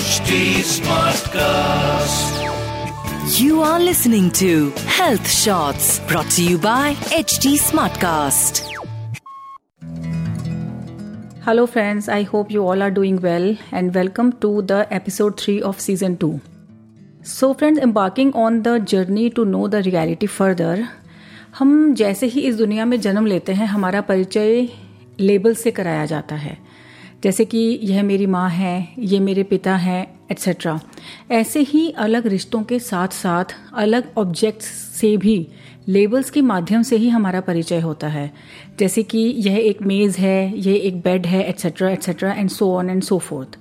HD 0.00 0.36
Smartcast. 0.66 2.36
You 3.38 3.60
are 3.60 3.78
listening 3.78 4.30
to 4.38 4.70
Health 4.98 5.28
Shots 5.30 6.00
brought 6.10 6.30
to 6.36 6.42
you 6.42 6.56
by 6.56 6.94
HT 7.16 7.58
Smartcast. 7.64 8.60
Hello, 11.42 11.66
friends. 11.66 12.08
I 12.08 12.22
hope 12.22 12.50
you 12.50 12.62
all 12.66 12.80
are 12.80 12.90
doing 12.90 13.20
well 13.20 13.54
and 13.72 13.94
welcome 13.94 14.32
to 14.44 14.62
the 14.62 14.86
episode 14.90 15.38
3 15.38 15.60
of 15.60 15.78
season 15.78 16.16
2. 16.16 16.40
So, 17.22 17.52
friends, 17.52 17.78
embarking 17.78 18.32
on 18.32 18.62
the 18.62 18.78
journey 18.78 19.28
to 19.28 19.44
know 19.44 19.68
the 19.68 19.82
reality 19.82 20.32
further, 20.38 20.88
हम 21.58 21.94
जैसे 21.94 22.26
ही 22.26 22.40
इस 22.40 22.56
दुनिया 22.56 22.84
में 22.84 23.00
जन्म 23.00 23.26
लेते 23.26 23.52
हैं 23.52 23.66
हमारा 23.66 24.00
परिचय 24.00 24.68
लेबल 25.20 25.54
से 25.54 25.70
कराया 25.70 26.06
जाता 26.06 26.34
है 26.34 26.69
जैसे 27.24 27.44
कि 27.44 27.80
यह 27.82 28.02
मेरी 28.02 28.26
माँ 28.26 28.50
है 28.50 28.88
ये 28.98 29.20
मेरे 29.20 29.42
पिता 29.42 29.76
हैं 29.76 30.20
एट्सेट्रा 30.30 30.80
ऐसे 31.30 31.60
ही 31.60 31.90
अलग 31.90 32.26
रिश्तों 32.26 32.62
के 32.62 32.78
साथ 32.78 33.08
साथ 33.08 33.44
अलग 33.74 34.12
ऑब्जेक्ट्स 34.18 34.66
से 34.66 35.16
भी 35.16 35.48
लेबल्स 35.88 36.30
के 36.30 36.40
माध्यम 36.42 36.82
से 36.82 36.96
ही 36.96 37.08
हमारा 37.08 37.40
परिचय 37.40 37.80
होता 37.80 38.08
है। 38.08 38.32
जैसे 38.78 39.02
कि 39.02 39.18
यह 39.18 39.56
एक 39.56 39.82
मेज़ 39.82 40.18
है 40.18 40.58
यह 40.58 40.74
एक 40.74 41.00
बेड 41.00 41.26
है 41.26 41.48
etcetera 41.48 41.90
etcetera 41.90 42.32
and 42.32 42.50
so 42.50 42.74
on 42.74 42.90
and 42.90 43.02
so 43.02 43.18
forth 43.18 43.58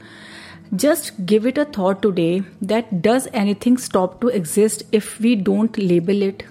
just 0.73 1.13
give 1.21 1.47
it 1.47 1.59
a 1.59 1.65
thought 1.77 2.01
today 2.01 2.41
that 2.63 2.87
does 2.93 3.29
anything 3.35 3.77
stop 3.77 4.21
to 4.21 4.29
exist 4.29 4.95
if 4.95 5.23
we 5.23 5.35
don't 5.35 5.79
label 5.79 6.23
it 6.23 6.43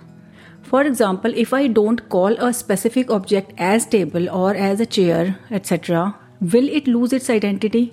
For 0.72 0.80
example, 0.84 1.34
if 1.42 1.52
I 1.54 1.66
don't 1.74 2.00
call 2.12 2.34
a 2.46 2.48
specific 2.52 3.10
object 3.10 3.52
as 3.66 3.86
table 3.86 4.26
or 4.38 4.50
as 4.64 4.80
a 4.80 4.86
chair, 4.96 5.22
etc., 5.50 6.00
will 6.44 6.68
it 6.68 6.88
lose 6.88 7.14
its 7.14 7.30
identity 7.30 7.90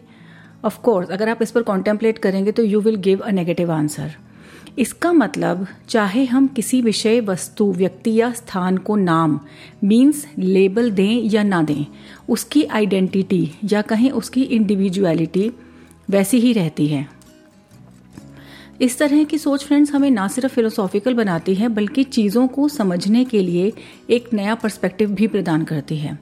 Of 0.65 0.73
course, 0.87 1.11
अगर 1.11 1.29
आप 1.29 1.41
इस 1.41 1.51
पर 1.51 1.61
contemplate 1.61 2.17
करेंगे 2.17 2.51
तो 2.51 2.63
you 2.63 2.79
will 2.81 2.95
give 2.95 3.19
a 3.19 3.31
negative 3.31 3.71
answer 3.71 4.11
इसका 4.79 5.11
मतलब 5.13 5.67
चाहे 5.89 6.25
हम 6.25 6.47
किसी 6.47 6.81
विषय 6.81 7.19
वस्तु 7.19 7.71
व्यक्ति 7.73 8.21
या 8.21 8.31
स्थान 8.31 8.77
को 8.77 8.95
नाम 8.95 9.39
मीन्स 9.83 10.25
लेबल 10.39 10.91
दें 10.91 11.21
या 11.23 11.43
ना 11.43 11.63
दें 11.63 11.85
उसकी 12.29 12.63
आइडेंटिटी 12.63 13.51
या 13.71 13.81
कहें 13.81 14.11
उसकी 14.11 14.41
इंडिविजुअलिटी 14.41 15.51
वैसी 16.09 16.39
ही 16.39 16.53
रहती 16.53 16.87
है। 16.87 17.07
इस 18.81 18.97
तरह 18.97 19.23
की 19.23 19.37
सोच 19.37 19.63
फ्रेंड्स 19.63 19.91
हमें 19.91 20.11
ना 20.11 20.27
सिर्फ़ 20.27 20.53
फिलोसॉफिकल 20.53 21.13
बनाती 21.13 21.55
है 21.55 21.67
बल्कि 21.67 22.03
चीज़ों 22.03 22.47
को 22.47 22.67
समझने 22.67 23.25
के 23.25 23.41
लिए 23.41 23.71
एक 24.09 24.33
नया 24.33 24.55
पर्सपेक्टिव 24.55 25.11
भी 25.11 25.27
प्रदान 25.27 25.63
करती 25.63 25.97
है। 25.97 26.19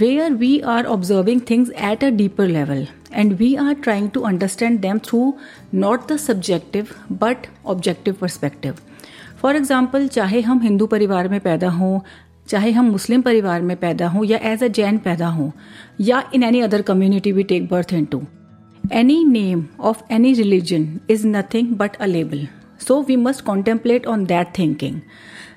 Where 0.00 0.32
we 0.34 0.58
are 0.60 0.84
observing 0.84 1.40
things 1.50 1.70
at 1.90 2.04
a 2.04 2.08
deeper 2.10 2.46
level 2.46 2.86
and 3.12 3.32
we 3.32 3.54
are 3.54 3.74
trying 3.74 4.08
to 4.10 4.20
understand 4.20 4.78
them 4.80 4.98
through 5.04 5.32
not 5.74 6.12
the 6.12 6.16
subjective 6.16 6.86
but 7.12 7.46
objective 7.66 8.14
perspective 8.20 8.74
for 9.42 9.56
example 9.56 10.06
चाहे 10.08 10.40
हम 10.40 10.60
हिंदू 10.60 10.86
परिवार 10.86 11.28
में 11.28 11.40
पैदा 11.40 11.68
हों, 11.70 11.98
चाहे 12.48 12.70
हम 12.70 12.90
मुस्लिम 12.90 13.22
परिवार 13.22 13.62
में 13.62 13.76
पैदा 13.76 14.08
हों, 14.08 14.24
या 14.24 14.38
एज 14.52 14.64
अ 14.64 14.68
जैन 14.68 14.98
पैदा 14.98 15.28
हों, 15.28 15.50
या 16.00 16.22
in 16.34 16.42
any 16.42 16.60
other 16.60 16.82
community 16.82 17.32
we 17.32 17.42
take 17.42 17.68
birth 17.68 17.92
into 18.04 18.22
any 18.92 19.24
name 19.24 19.64
of 19.80 20.02
any 20.12 20.32
religion 20.34 20.88
is 21.10 21.26
nothing 21.26 21.74
but 21.76 21.96
a 22.00 22.06
label. 22.06 22.46
So 22.78 23.00
we 23.00 23.16
must 23.16 23.44
contemplate 23.44 24.06
on 24.06 24.24
that 24.26 24.52
thinking. 24.56 24.96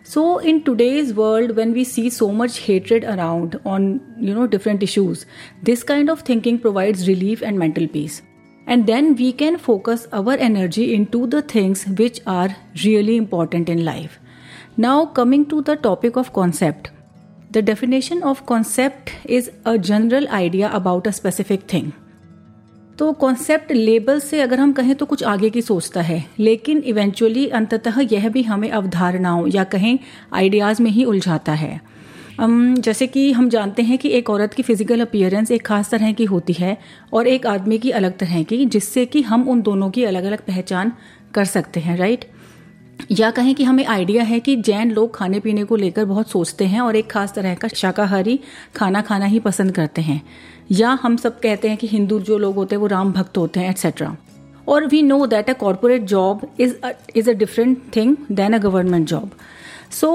So 0.07 0.37
in 0.37 0.63
today's 0.63 1.13
world, 1.13 1.57
when 1.57 1.73
we 1.73 1.83
see 1.83 2.09
so 2.09 2.31
much 2.31 2.59
hatred 2.59 3.03
around 3.03 3.59
on 3.65 3.87
you 4.17 4.33
know 4.33 4.47
different 4.47 4.81
issues, 4.81 5.25
this 5.63 5.83
kind 5.83 6.09
of 6.09 6.21
thinking 6.21 6.59
provides 6.59 7.09
relief 7.09 7.41
and 7.41 7.59
mental 7.59 7.89
peace. 7.89 8.21
And 8.67 8.87
then 8.87 9.17
we 9.17 9.33
can 9.33 9.57
focus 9.57 10.07
our 10.13 10.37
energy 10.47 10.93
into 10.93 11.27
the 11.27 11.41
things 11.41 11.85
which 11.87 12.21
are 12.25 12.55
really 12.85 13.17
important 13.17 13.67
in 13.67 13.83
life. 13.83 14.17
Now 14.77 15.07
coming 15.07 15.45
to 15.47 15.61
the 15.61 15.75
topic 15.75 16.15
of 16.15 16.31
concept. 16.31 16.89
The 17.51 17.61
definition 17.61 18.23
of 18.23 18.45
concept 18.45 19.11
is 19.25 19.51
a 19.65 19.77
general 19.77 20.29
idea 20.29 20.71
about 20.71 21.05
a 21.07 21.11
specific 21.11 21.63
thing. 21.63 21.91
तो 22.97 23.11
concept 23.13 23.71
label 23.71 24.19
से 24.19 24.39
अगर 24.41 24.59
हम 24.59 24.71
कहें 24.73 24.95
तो 24.95 25.05
कुछ 25.05 25.23
आगे 25.23 25.49
की 25.49 25.61
सोचता 25.61 26.01
है। 26.01 26.23
लेकिन 26.39 26.81
इवेंचुअली 26.85 27.47
अंततः 27.49 27.99
यह 28.11 28.29
भी 28.29 28.41
हमें 28.43 28.69
अवधारणाओं 28.69 29.47
या 29.47 29.63
कहें 29.63 29.97
आइडियाज़ 30.33 30.81
में 30.81 30.89
ही 30.91 31.03
उलझाता 31.03 31.53
है। 31.53 31.79
um, 32.41 32.79
जैसे 32.79 33.07
कि 33.07 33.31
हम 33.31 33.49
जानते 33.49 33.81
हैं 33.81 33.97
कि 33.97 34.09
एक 34.09 34.29
औरत 34.29 34.53
की 34.53 34.63
फ़िज़िकल 34.63 35.01
अपीयरेंस 35.01 35.51
एक 35.51 35.65
खास 35.65 35.89
तरह 35.89 36.11
की 36.11 36.25
होती 36.25 36.53
है 36.53 36.77
और 37.13 37.27
एक 37.27 37.47
आदमी 37.47 37.77
की 37.77 37.91
अलग 37.91 38.17
तरह 38.17 38.43
की 38.43 38.65
जिससे 38.65 39.05
कि 39.05 39.21
हम 39.21 39.47
उन 39.49 39.61
दोनों 39.61 39.89
की 39.89 40.03
अलग 40.03 40.23
अलग 40.23 40.45
पहचान 40.47 40.91
कर 41.33 41.45
सकते 41.45 41.79
हैं 41.79 41.97
राइट 41.97 42.25
या 43.11 43.29
कहें 43.31 43.53
कि 43.55 43.63
हमें 43.63 43.85
आइडिया 43.85 44.23
है 44.23 44.39
कि 44.39 44.55
जैन 44.55 44.91
लोग 44.91 45.15
खाने 45.15 45.39
पीने 45.39 45.63
को 45.63 45.75
लेकर 45.75 46.05
बहुत 46.05 46.29
सोचते 46.29 46.65
हैं 46.65 46.81
और 46.81 46.95
एक 46.95 47.09
खास 47.11 47.33
तरह 47.33 47.55
का 47.55 47.67
शाकाहारी 47.67 48.39
खाना 48.75 49.01
खाना 49.01 49.25
ही 49.25 49.39
पसंद 49.39 49.71
करते 49.71 50.01
हैं। 50.01 50.21
या 50.71 50.97
हम 51.01 51.15
सब 51.17 51.39
कहते 51.39 51.69
हैं 51.69 51.77
कि 51.77 51.87
हिंदू 51.87 52.19
जो 52.19 52.37
लोग 52.37 52.55
होते 52.55 52.75
हैं 52.75 52.81
वो 52.81 52.87
राम 52.87 53.11
भक्त 53.13 53.37
होते 53.37 53.59
हैं 53.59 53.69
एट्सेट्रा 53.69 54.15
और 54.67 54.87
we 54.87 55.01
know 55.01 55.25
that 55.25 55.49
a 55.49 55.53
corporate 55.53 56.01
job 56.01 56.47
is 56.59 56.75
is 57.15 57.29
a 57.29 57.33
different 57.33 57.81
thing 57.95 58.15
than 58.31 58.53
a 58.53 58.57
government 58.57 59.07
job 59.07 59.31
so 59.91 60.09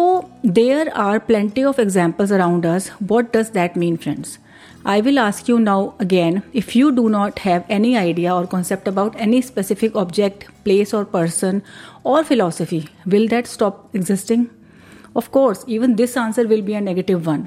there 0.47 0.89
are 0.89 1.19
plenty 1.19 1.65
of 1.65 1.81
examples 1.81 2.33
around 2.33 2.67
us 2.67 2.93
what 3.03 3.37
does 3.37 3.51
that 3.55 3.77
mean 3.77 3.97
friends 3.97 4.39
I 4.85 5.01
will 5.01 5.19
ask 5.21 5.47
you 5.47 5.61
now 5.61 5.95
again 6.01 6.43
if 6.53 6.75
you 6.75 6.91
do 6.91 7.09
not 7.09 7.39
have 7.41 7.65
any 7.69 7.97
idea 7.97 8.35
or 8.35 8.49
concept 8.49 8.89
about 8.89 9.15
any 9.17 9.41
specific 9.41 9.95
object, 9.95 10.47
place, 10.65 10.93
or 10.93 11.05
person 11.05 11.63
or 12.03 12.25
philosophy, 12.25 12.89
will 13.07 13.29
that 13.29 13.47
stop 13.47 13.95
existing? 13.95 14.51
Of 15.15 15.31
course, 15.31 15.65
even 15.69 15.95
this 15.95 16.17
answer 16.17 16.49
will 16.49 16.63
be 16.63 16.75
a 16.75 16.81
negative 16.81 17.27
one. 17.27 17.47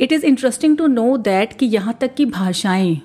It 0.00 0.12
is 0.12 0.24
interesting 0.26 0.76
to 0.78 0.86
know 0.86 1.16
that 1.16 1.52
कि 1.58 1.66
यहाँ 1.66 1.96
तक 2.00 2.14
की 2.14 2.24
भाषाएँ 2.26 3.00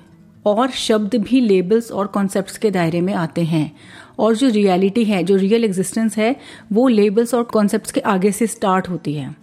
और 0.46 0.72
शब्द 0.72 1.16
भी 1.24 1.40
labels 1.42 1.92
और 1.92 2.08
concepts 2.08 2.58
के 2.58 2.72
दायरे 2.72 3.02
में 3.02 3.14
आते 3.14 3.44
हैं 3.44 3.72
और 4.20 4.36
जो 4.36 4.50
रियलिटी 4.50 5.04
है 5.06 5.24
जो 5.24 5.36
रियल 5.36 5.64
एग्जिस्टेंस 5.66 6.18
है 6.18 6.36
वो 6.74 6.88
लेबल्स 6.88 7.34
और 7.34 7.44
कॉन्सेप्ट्स 7.54 7.92
के 7.92 8.02
आगे 8.14 8.32
से 8.32 8.48
स्टार्ट 8.48 8.90
होती 8.90 9.14
है 9.14 9.43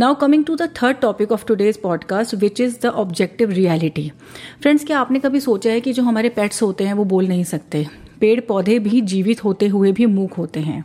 now 0.00 0.14
coming 0.14 0.44
to 0.44 0.54
the 0.56 0.62
third 0.82 0.96
topic 0.96 1.32
of 1.32 1.44
today's 1.46 1.76
podcast 1.76 2.34
which 2.34 2.60
is 2.60 2.76
the 2.82 2.86
objective 2.86 3.50
reality 3.50 4.12
friends 4.62 4.84
क्या 4.84 4.98
आपने 4.98 5.18
कभी 5.18 5.40
सोचा 5.40 5.70
है 5.70 5.80
कि 5.80 5.92
जो 5.92 6.02
हमारे 6.02 6.28
पेट्स 6.28 6.62
होते 6.62 6.84
हैं 6.84 6.94
वो 6.94 7.04
बोल 7.04 7.28
नहीं 7.28 7.44
सकते? 7.44 7.86
पेड़ 8.20 8.40
पौधे 8.40 8.78
भी 8.78 9.00
जीवित 9.00 9.44
होते 9.44 9.66
हुए 9.66 9.92
भी 9.92 10.06
मूक 10.06 10.32
होते 10.32 10.60
हैं। 10.60 10.84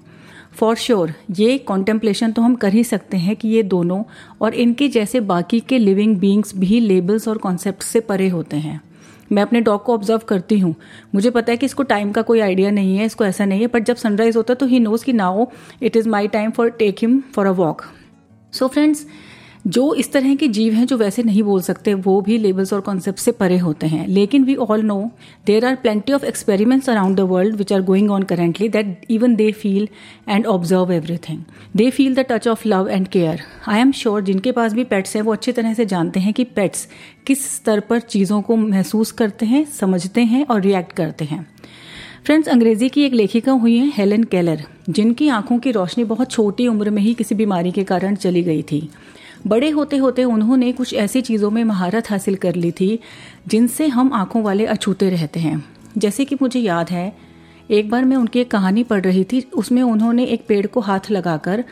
फॉर 0.53 0.75
श्योर 0.75 1.09
sure, 1.09 1.39
ये 1.39 1.57
कॉन्टेम्पलेशन 1.57 2.31
तो 2.31 2.41
हम 2.41 2.55
कर 2.55 2.73
ही 2.73 2.83
सकते 2.83 3.17
हैं 3.17 3.35
कि 3.35 3.47
ये 3.47 3.63
दोनों 3.63 4.03
और 4.41 4.53
इनके 4.53 4.88
जैसे 4.88 5.19
बाकी 5.19 5.59
के 5.59 5.78
लिविंग 5.78 6.17
बींग्स 6.17 6.55
भी 6.57 6.79
लेबल्स 6.79 7.28
और 7.28 7.38
कॉन्सेप्ट 7.38 7.83
से 7.83 7.99
परे 7.99 8.29
होते 8.29 8.57
हैं। 8.57 8.81
मैं 9.31 9.43
अपने 9.43 9.61
डॉग 9.61 9.83
को 9.83 9.93
ऑब्ज़र्व 9.93 10.22
करती 10.28 10.59
हूँ। 10.59 10.75
मुझे 11.16 11.29
पता 11.29 11.51
है 11.51 11.57
कि 11.57 11.66
इसको 11.66 11.83
टाइम 11.83 12.11
का 12.11 12.22
कोई 12.22 12.39
आइडिया 12.39 12.72
नहीं 12.72 12.97
है 12.97 13.05
इसको 13.05 13.25
ऐसा 13.25 13.45
नहीं 13.45 13.61
है 13.61 13.67
बट 13.67 13.83
जब 13.83 13.95
सनराइज 13.95 14.38
होता 14.38 14.51
है 14.51 14.55
तो 14.55 14.66
ही 14.66 14.79
नोज़ 14.79 15.05
कि 15.05 15.13
now 15.13 15.45
it 15.83 15.97
is 15.97 16.09
my 16.09 16.28
time 16.28 16.51
for 16.51 16.69
take 16.69 16.95
him 17.01 17.23
for 17.35 17.45
a 17.45 17.51
walk 17.51 17.81
so 18.53 18.67
friends 18.67 19.06
जो 19.67 19.94
इस 19.94 20.12
तरह 20.12 20.35
के 20.35 20.47
जीव 20.47 20.73
हैं 20.73 20.85
जो 20.88 20.95
वैसे 20.97 21.23
नहीं 21.23 21.41
बोल 21.44 21.62
सकते, 21.62 21.94
वो 21.94 22.22
भी 22.22 22.38
लेबल्स 22.38 22.72
और 22.73 22.79
कॉन्सेप्ट 22.81 23.19
से 23.19 23.31
परे 23.31 23.57
होते 23.57 23.88
हैं। 23.88 24.07
लेकिन 24.07 24.44
we 24.44 24.56
all 24.56 24.81
know 24.84 25.12
there 25.45 25.66
are 25.66 25.75
plenty 25.75 26.13
of 26.13 26.25
experiments 26.25 26.90
around 26.90 27.17
the 27.17 27.19
world 27.29 27.56
which 27.56 27.73
are 27.73 27.81
going 27.81 28.09
on 28.11 28.23
currently 28.23 28.69
that 28.69 29.06
even 29.09 29.35
they 29.35 29.51
feel 29.51 29.88
and 30.29 30.45
observe 30.45 30.91
everything 30.91 31.44
they 31.75 31.90
feel 31.90 32.16
the 32.16 32.25
touch 32.29 32.47
of 32.47 32.67
love 32.67 32.90
and 32.90 33.07
care 33.07 33.41
I 33.67 33.79
am 33.79 33.91
sure 33.91 34.22
जिनके 34.22 34.51
पास 34.51 34.73
भी 34.73 34.84
pets 34.84 35.16
हैं, 35.16 35.23
वो 35.23 35.34
अच्छी 35.34 35.51
तरह 35.51 35.73
से 35.73 35.85
जानते 35.85 36.19
हैं 36.19 36.34
कि 36.34 36.44
पेट्स 36.44 36.88
किस 37.28 37.50
स्तर 37.56 37.79
पर 37.79 38.00
चीज़ों 38.00 38.41
को 38.41 38.56
महसूस 38.56 39.11
करते 39.11 39.45
हैं, 39.45 39.66
समझते 39.79 40.22
हैं 40.23 40.45
और 40.45 40.61
रिएक्ट 40.61 40.91
करते 40.91 41.25
हैं। 41.25 41.46
फ्रेंड्स, 42.26 42.47
अंग्रेज़ी 42.50 42.90
की 42.90 43.03
एक 43.03 43.14
लेखिका 43.14 43.52
हुई 43.52 43.78
है 43.78 43.91
हेलन 43.97 44.23
केलर, 44.23 44.64
जिनकी 44.90 45.28
आँखों 45.28 45.58
की 45.59 45.72
रोशनी 45.72 46.03
बहुत 46.03 46.32
छोटी 46.32 46.68
उम्र 46.68 46.90
में 46.90 47.02
ही 47.02 47.14
किसी 47.14 47.35
बीमारी 47.35 47.72
के 47.72 47.84
कारण 47.84 48.16
चली 48.16 48.44
गई 48.44 48.62
थी। 48.62 48.90
बड़े 49.47 49.70
होते 49.70 49.97
होते 49.97 50.23
उन्होंने 50.23 50.72
कुछ 50.72 50.94
ऐसी 50.94 51.22
चीज़ों 51.22 51.52
में 51.52 51.64
महारत 51.64 52.09
हासिल 52.09 52.35
कर 52.35 52.56
ली 52.56 52.72
थी, 52.72 53.00
जिनसे 53.47 53.88
हम 53.88 54.14
आँखों 54.14 54.44
वाले 54.44 54.66
अछूते 54.66 55.09
रहते 55.09 55.40
हैं। 55.40 55.64
जैसे 55.97 56.26
कि 56.26 56.35
मुझे 56.41 56.59
याद 56.59 56.90
है, 56.90 57.14
एक 57.70 57.90
बार 57.90 58.06
मैं 58.06 58.18
उनकी 58.18 58.40
एक 58.40 58.52
कहानी 58.52 58.84
पढ़ 58.84 59.02
रही 59.02 59.23
थी, 59.23 59.41
उसमें 59.53 59.82
उन्होंने 59.84 60.26
एक 60.26 60.46
पेड़ 60.47 60.66
को 60.68 60.79
हाथ 60.79 61.12
लगाकर 61.12 61.64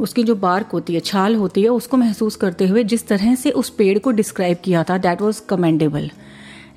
उसकी 0.00 0.22
जो 0.22 0.34
बार्क 0.34 0.66
होती 0.66 0.94
है, 0.94 1.00
छाल 1.00 1.34
होती 1.34 1.62
है, 1.62 1.68
उसको 1.68 1.96
महसूस 1.96 2.36
करते 2.36 2.66
हुए 2.66 2.84
जिस 2.84 3.06
तरह 3.06 3.34
से 3.34 3.50
उस 3.50 3.70
पेड़ 3.70 3.98
को 3.98 4.10
डिस्क्राइब 4.10 4.58
किया 4.64 4.84
था, 4.84 4.98
दैट 4.98 5.22
वॉज़ 5.22 5.40
कमेंडेबल। 5.48 6.10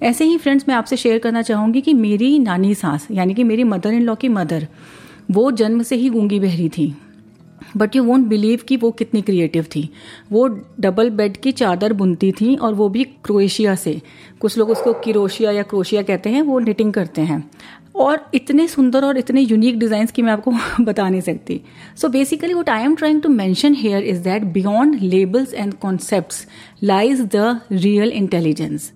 ऐसे 0.05 0.25
ही 0.25 0.37
फ्रेंड्स 0.37 0.65
मैं 0.67 0.75
आपसे 0.75 0.97
शेयर 0.97 1.19
करना 1.19 1.41
चाहूँगी 1.41 1.81
कि 1.81 1.93
मेरी 1.93 2.37
नानी 2.39 2.73
सास, 2.75 3.07
यानी 3.11 3.33
कि 3.33 3.43
मेरी 3.43 3.63
मदर 3.63 3.93
इन 3.93 4.01
लॉ 4.01 4.15
की 4.15 4.29
मदर 4.29 4.67
वो 5.31 5.51
जन्म 5.51 5.81
से 5.83 5.95
ही 5.95 6.09
गूँगी 6.09 6.39
बहरी 6.39 6.69
थी। 6.69 6.93
बट 7.77 7.95
यू 7.95 8.03
वोंट 8.03 8.25
बिलीव 8.27 8.59
कि 8.67 8.75
वो 8.77 8.91
कितनी 8.91 9.21
क्रिएटिव 9.21 9.65
थी। 9.75 9.89
वो 10.31 10.47
डबल 10.79 11.09
बेड 11.09 11.37
की 11.37 11.51
चादर 11.51 11.93
बुनती 11.93 12.31
थी 12.31 12.55
और 12.55 12.73
वो 12.73 12.89
भी 12.89 13.03
क्रोएशिया 13.03 13.75
से। 13.75 14.01
कुछ 14.41 14.57
लोग 14.57 14.69
उसको 14.69 14.93
किरोशिया 14.93 15.51
या 15.51 15.63
क्रोशिया 15.63 16.01
कहते 16.01 16.29
हैं, 16.29 16.41
वो 16.41 16.59
निटिंग 16.59 16.93
करते 16.93 17.21
हैं। 17.21 17.43
और 17.95 18.29
इतने 18.33 18.67
सुंदर 18.67 19.05
और 19.05 19.17
इतने 19.17 19.41
यूनिक 19.41 19.79
डिज़ाइन 19.79 20.05
की 20.05 20.21
मैं 20.21 20.33
आपको 20.33 20.51
बता 20.81 21.07
नहीं 21.09 21.21
सकती। 21.21 21.61
So 21.97 22.09
basically 22.09 22.53
what 22.53 22.69
I 22.69 22.83
am 22.83 22.95
trying 22.95 23.21
to 23.21 23.29
mention 23.29 23.73
here 23.73 24.03
is 24.03 24.21
that 24.23 24.43
beyond 24.53 25.01
labels 25.01 25.53
and 25.53 25.73
concept 25.73 26.47
lies 26.83 27.21
the 27.35 27.59
real 27.71 28.11
intelligence 28.11 28.91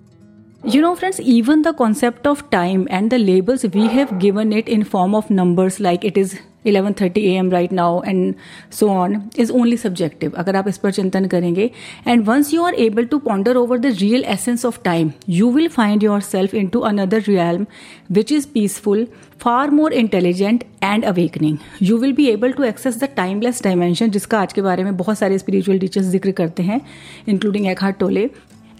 you 0.62 0.80
know 0.82 0.92
friends 0.94 1.20
even 1.20 1.62
the 1.62 1.68
concept 1.74 2.26
of 2.26 2.42
time 2.50 2.86
and 2.90 3.10
the 3.10 3.14
labels 3.14 3.64
we 3.64 3.86
have 3.88 4.08
given 4.18 4.52
it 4.52 4.68
in 4.68 4.82
form 4.82 5.14
of 5.14 5.32
numbers 5.32 5.80
like 5.80 6.04
it 6.04 6.18
is 6.18 6.34
11:30 6.66 7.00
thirty 7.00 7.20
A 7.20 7.32
M 7.34 7.50
right 7.50 7.72
now 7.72 8.02
and 8.02 8.34
so 8.70 8.88
on 8.88 9.22
is 9.38 9.52
only 9.52 9.76
subjective 9.76 10.32
अगर 10.36 10.56
आप 10.56 10.68
इस 10.68 10.78
पर 10.78 10.92
चिंतन 10.92 11.26
करेंगे। 11.26 11.70
And 12.08 12.24
once 12.24 12.52
you 12.54 12.62
are 12.62 12.74
able 12.74 13.04
to 13.04 13.18
ponder 13.18 13.56
over 13.56 13.78
the 13.78 13.94
real 14.00 14.24
essence 14.24 14.64
of 14.66 14.78
time 14.84 15.10
you 15.28 15.50
will 15.52 15.68
find 15.68 16.02
yourself 16.20 16.54
into 16.66 16.80
another 16.80 17.22
realm 17.28 17.64
which 18.12 18.32
is 18.32 18.46
peaceful 18.54 19.06
far 19.40 19.70
more 19.70 19.92
intelligent 19.92 20.64
and 20.84 21.04
awakening 21.04 21.56
you 21.82 21.96
will 21.98 22.12
be 22.12 22.26
able 22.26 22.52
to 22.52 22.64
access 22.64 23.02
the 23.02 23.08
timeless 23.16 23.62
dimension 23.64 24.10
जिसका 24.10 24.40
आज 24.40 24.52
के 24.52 24.62
बारे 24.62 24.84
में 24.84 24.96
बहुत 24.96 25.18
सारे 25.18 25.38
spiritual 25.38 25.78
teachers 25.78 26.06
ज़िक्र 26.06 26.30
करते 26.32 26.62
हैं 26.62 26.80
इंक्लूडिंग 27.28 27.66
एखा 27.66 27.90
टोले 28.00 28.28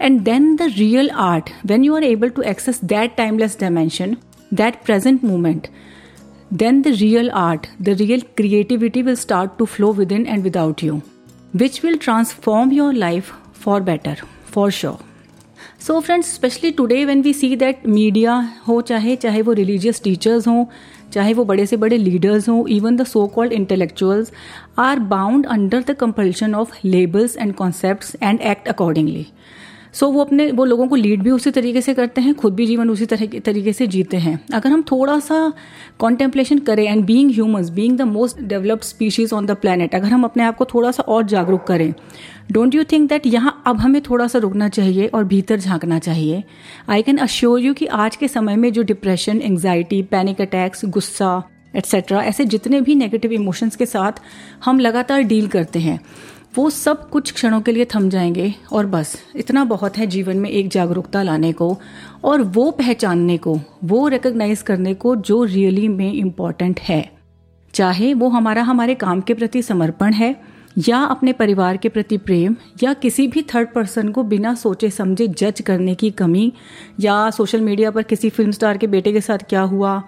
and 0.00 0.24
then 0.24 0.56
the 0.56 0.68
real 0.78 1.10
art, 1.14 1.50
when 1.64 1.82
you 1.84 1.94
are 1.94 2.02
able 2.02 2.30
to 2.30 2.44
access 2.44 2.78
that 2.78 3.16
timeless 3.16 3.54
dimension, 3.54 4.20
that 4.52 4.84
present 4.84 5.22
moment, 5.22 5.68
then 6.50 6.82
the 6.82 6.92
real 6.92 7.30
art, 7.32 7.68
the 7.80 7.94
real 7.96 8.20
creativity 8.36 9.02
will 9.02 9.16
start 9.16 9.58
to 9.58 9.66
flow 9.66 9.90
within 9.90 10.26
and 10.26 10.44
without 10.44 10.82
you, 10.82 11.02
which 11.52 11.82
will 11.82 11.98
transform 11.98 12.72
your 12.72 12.92
life 12.92 13.32
for 13.52 13.80
better, 13.80 14.16
for 14.44 14.70
sure. 14.70 14.98
So 15.80 15.98
friends 16.00 16.34
specially 16.34 16.70
today 16.76 17.04
when 17.04 17.20
we 17.22 17.32
see 17.34 17.54
that 17.56 17.86
media 17.86 18.34
हो 18.66 18.80
चाहे 18.88 19.14
चाहे 19.16 19.42
वो 19.42 19.52
religious 19.52 20.02
teachers 20.02 20.46
हों 20.48 20.64
चाहे 21.12 21.32
वो 21.34 21.44
बड़े 21.44 21.66
से 21.66 21.76
बड़े 21.76 21.96
लीडर्स 21.98 22.48
हों 22.48 22.66
even 22.76 22.96
the 22.96 23.04
so 23.06 23.26
called 23.34 23.52
intellectuals 23.52 24.32
are 24.78 24.98
bound 25.12 25.46
under 25.46 25.82
the 25.88 25.94
compulsion 26.00 26.54
of 26.54 26.72
labels 26.84 27.36
and 27.36 27.54
concepts 27.54 28.16
and 28.22 28.40
act 28.40 28.68
accordingly 28.68 29.26
so 29.93 30.05
so, 30.05 30.13
वो 30.13 30.21
अपने 30.21 30.51
वो 30.51 30.65
लोगों 30.65 30.87
को 30.87 30.95
लीड 30.95 31.23
भी 31.23 31.31
उसी 31.31 31.51
तरीके 31.51 31.81
से 31.81 31.93
करते 31.93 32.21
हैं 32.21 32.33
खुद 32.35 32.53
भी 32.53 32.65
जीवन 32.65 32.89
उसी 32.89 33.05
तरह 33.05 33.39
तरीके 33.45 33.73
से 33.73 33.87
जीते 33.87 34.17
हैं। 34.17 34.39
अगर 34.53 34.69
हम 34.69 34.81
थोड़ा 34.81 35.19
सा 35.19 35.53
कॉन्टेम्पलेशन 35.99 36.59
करें 36.59 36.83
and 36.83 37.05
being 37.05 37.31
humans 37.31 37.69
being 37.69 37.97
the 37.97 38.01
most 38.01 38.41
developed 38.41 38.83
species 38.83 39.33
on 39.33 39.45
the 39.45 39.51
planet 39.51 39.95
अगर 39.95 40.07
हम 40.07 40.23
अपने 40.23 40.43
आप 40.43 40.57
को 40.57 40.65
थोड़ा 40.65 40.91
सा 40.91 41.03
और 41.03 41.23
जागरूक 41.23 41.63
करें 41.63 41.93
डोंट 42.51 42.75
यू 42.75 42.83
थिंक 42.83 43.09
दैट 43.09 43.27
यहाँ 43.27 43.63
अब 43.67 43.77
हमें 43.77 44.01
थोड़ा 44.01 44.27
सा 44.27 44.39
रुकना 44.39 44.69
चाहिए 44.69 45.07
और 45.07 45.23
भीतर 45.23 45.59
झांकना 45.59 45.99
चाहिए? 45.99 46.43
आई 46.89 47.01
कैन 47.01 47.17
अश्योर 47.17 47.59
यू 47.59 47.73
कि 47.73 47.85
आज 47.85 48.15
के 48.15 48.27
समय 48.27 48.55
में 48.55 48.73
जो 48.73 48.83
डिप्रेशन 48.83 49.41
एंग्जाइटी 49.41 50.03
पैनिक 50.03 50.41
अटैक्स 50.41 50.85
गुस्सा 50.85 51.43
एट्सेट्रा 51.75 52.21
ऐसे 52.21 52.45
जितने 52.45 52.81
भी 52.81 52.95
नेगेटिव 52.95 53.31
इमोशंस 53.31 53.75
के 53.75 53.85
साथ 53.85 54.11
हम 54.65 54.79
लगातार 54.79 55.21
डील 55.21 55.47
करते 55.47 55.79
हैं 55.79 55.99
वो 56.57 56.69
सब 56.69 57.09
कुछ 57.09 57.31
क्षणों 57.31 57.61
के 57.61 57.71
लिए 57.71 57.85
थम 57.85 58.09
जाएँगे 58.09 58.53
और 58.71 58.85
बस, 58.85 59.17
इतना 59.35 59.63
बहुत 59.63 59.97
है 59.97 60.07
जीवन 60.07 60.37
में 60.37 60.49
एक 60.49 60.67
जागरूकता 60.69 61.23
लाने 61.23 61.53
को 61.53 61.77
और 62.23 62.41
वो 62.41 62.71
पहचानने 62.71 63.37
को, 63.37 63.59
वो 63.83 64.07
रिकग्नाइज 64.07 64.61
करने 64.61 64.93
को 64.93 65.15
जो 65.15 65.43
रियली 65.43 65.87
में 65.87 66.13
इंपॉर्टेंट 66.13 66.79
है। 66.79 67.11
चाहे 67.73 68.13
वो 68.13 68.29
हमारा 68.29 68.61
हमारे 68.61 68.95
काम 68.95 69.21
के 69.21 69.33
प्रति 69.33 69.61
समर्पण 69.61 70.13
है, 70.13 70.41
या 70.87 70.99
अपने 70.99 71.33
परिवार 71.33 71.77
के 71.77 71.89
प्रति 71.89 72.17
प्रेम, 72.17 72.55
या 72.83 72.93
किसी 72.93 73.27
भी 73.27 73.41
थर्ड 73.41 73.69
पर्सन 73.75 74.09
को 74.09 74.23
बिना 74.23 74.55
सोचे 74.55 74.89
समझे 74.89 75.27
जज 75.27 75.61
करने 75.61 75.95
की 75.95 76.11
कमी, 76.11 76.53
या 76.99 77.29
सोशल 77.29 77.61
मीडिया 77.61 77.91
पर 77.91 78.03
किसी 78.03 78.29
फ़िल्म 78.29 78.51
स्टार 78.51 78.77
के 78.77 78.87
बेटे 78.87 79.13
के 79.13 79.21
साथ 79.21 79.37
क्या 79.37 79.61
हुआ 79.61 80.03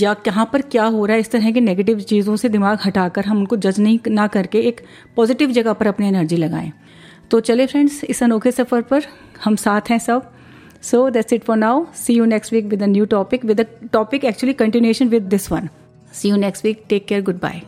या 0.00 0.12
कहाँ 0.14 0.48
पर 0.52 0.62
क्या 0.62 0.84
हो 0.84 1.04
रहा 1.06 1.14
है 1.14 1.20
इस 1.20 1.30
तरह 1.30 1.50
की 1.52 1.60
नेगेटिव 1.60 2.00
चीज़ों 2.00 2.36
से 2.36 2.48
दिमाग 2.48 2.78
हटाकर 2.84 3.24
हम 3.24 3.38
उनको 3.38 3.56
जज 3.56 3.80
नहीं 3.80 3.98
ना 4.10 4.26
करके 4.26 4.60
एक 4.68 4.80
पॉजिटिव 5.16 5.50
जगह 5.50 5.72
पर 5.72 5.86
अपनी 5.86 6.08
एनर्जी 6.08 6.36
लगाएँ। 6.36 6.72
तो 7.30 7.40
चले 7.40 7.66
फ्रेंड्स 7.66 8.02
इस 8.04 8.22
अनोखे 8.22 8.52
सफ़र 8.52 8.82
पर 8.82 9.04
हम 9.44 9.56
साथ 9.56 9.90
हैं 9.90 9.98
सब। 9.98 10.30
So 10.82 11.08
that's 11.10 11.32
it 11.32 11.44
for 11.44 11.56
now 11.56 11.84
see 11.96 12.14
you 12.14 12.24
next 12.24 12.52
week 12.52 12.64
with 12.64 12.82
a 12.82 12.86
new 12.86 13.04
topic 13.14 13.44
with 13.44 13.60
a 13.60 13.64
topic 13.92 14.24
actually 14.24 14.52
continuation 14.54 15.08
with 15.08 15.22
this 15.22 15.50
one 15.52 15.68
see 16.14 16.28
you 16.28 16.36
next 16.36 16.64
week 16.64 16.84
take 16.88 17.06
care 17.06 17.22
good 17.22 17.40
bye 17.40 17.62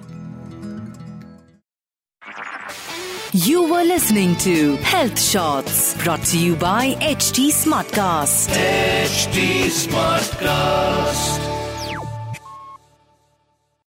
You 3.35 3.63
were 3.71 3.83
listening 3.89 4.31
to 4.45 4.53
Health 4.91 5.19
Shots 5.25 5.81
brought 6.05 6.25
to 6.31 6.41
you 6.45 6.57
by 6.63 6.95
HT 7.11 7.45
Smartcast. 7.59 8.59
HT 8.63 9.47
Smartcast. 9.83 11.58